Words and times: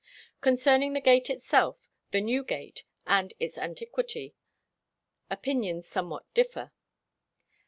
Concerning 0.41 0.93
the 0.93 0.99
gate 0.99 1.29
itself, 1.29 1.87
the 2.09 2.21
New 2.21 2.43
Gate 2.43 2.85
and 3.05 3.35
its 3.39 3.55
antiquity, 3.59 4.33
opinions 5.29 5.87
somewhat 5.87 6.25
differ. 6.33 6.71